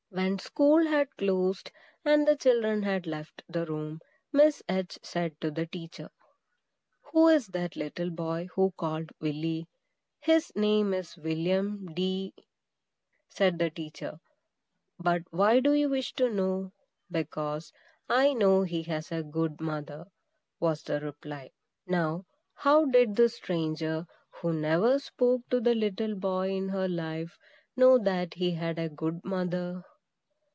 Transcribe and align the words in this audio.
When 0.13 0.39
school 0.39 0.85
had 0.87 1.15
closed, 1.15 1.71
and 2.03 2.27
the 2.27 2.35
children 2.35 2.83
had 2.83 3.07
left 3.07 3.43
the 3.47 3.65
room, 3.65 4.01
Miss 4.33 4.61
H. 4.67 4.99
said 5.01 5.39
to 5.39 5.49
the 5.49 5.65
teacher, 5.65 6.09
"Who 7.13 7.29
is 7.29 7.47
that 7.47 7.77
little 7.77 8.09
boy 8.09 8.49
you 8.57 8.73
called 8.75 9.11
Willy?" 9.21 9.69
"His 10.19 10.51
name 10.53 10.93
is 10.93 11.15
William 11.15 11.85
D," 11.93 12.33
said 13.29 13.57
the 13.57 13.69
teacher; 13.69 14.19
"but 14.99 15.21
why 15.29 15.61
do 15.61 15.71
you 15.71 15.87
wish 15.87 16.11
to 16.15 16.29
know?" 16.29 16.73
"Because 17.09 17.71
I 18.09 18.33
know 18.33 18.63
he 18.63 18.83
has 18.83 19.13
a 19.13 19.23
good 19.23 19.61
mother," 19.61 20.07
was 20.59 20.83
the 20.83 20.99
reply. 20.99 21.51
Now, 21.87 22.25
how 22.53 22.83
did 22.83 23.15
this 23.15 23.35
stranger, 23.35 24.05
who 24.41 24.51
never 24.51 24.99
spoke 24.99 25.49
to 25.51 25.61
the 25.61 25.73
little 25.73 26.15
boy 26.15 26.49
in 26.49 26.67
her 26.67 26.89
life, 26.89 27.37
know 27.77 27.97
that 27.99 28.33
he 28.33 28.51
had 28.51 28.77
a 28.77 28.89
good 28.89 29.23
mother? 29.23 29.83